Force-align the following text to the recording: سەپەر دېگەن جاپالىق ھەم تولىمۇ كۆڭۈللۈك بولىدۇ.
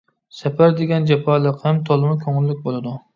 سەپەر 0.35 0.71
دېگەن 0.79 1.05
جاپالىق 1.11 1.59
ھەم 1.67 1.83
تولىمۇ 1.91 2.17
كۆڭۈللۈك 2.25 2.65
بولىدۇ. 2.65 2.95